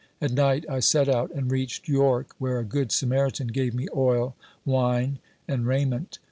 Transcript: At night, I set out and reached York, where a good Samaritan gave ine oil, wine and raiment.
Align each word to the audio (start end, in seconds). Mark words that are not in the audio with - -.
At 0.19 0.31
night, 0.31 0.65
I 0.67 0.79
set 0.79 1.07
out 1.07 1.29
and 1.29 1.51
reached 1.51 1.87
York, 1.87 2.33
where 2.39 2.57
a 2.57 2.63
good 2.65 2.91
Samaritan 2.91 3.49
gave 3.49 3.75
ine 3.79 3.87
oil, 3.95 4.35
wine 4.65 5.19
and 5.47 5.67
raiment. 5.67 6.17